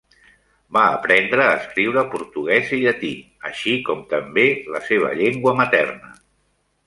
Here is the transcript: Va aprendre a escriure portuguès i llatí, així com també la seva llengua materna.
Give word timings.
Va 0.77 0.83
aprendre 0.93 1.43
a 1.49 1.57
escriure 1.57 2.03
portuguès 2.13 2.71
i 2.77 2.79
llatí, 2.85 3.11
així 3.51 3.75
com 3.89 4.01
també 4.15 4.47
la 4.77 4.83
seva 4.89 5.15
llengua 5.21 5.55
materna. 5.61 6.11